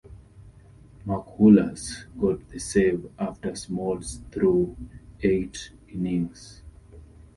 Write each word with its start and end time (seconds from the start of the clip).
Mark 1.05 1.37
Wohlers 1.37 2.05
got 2.19 2.49
the 2.49 2.57
save 2.57 3.07
after 3.19 3.51
Smoltz 3.51 4.19
threw 4.31 4.75
eight 5.21 5.69
innings. 5.89 6.63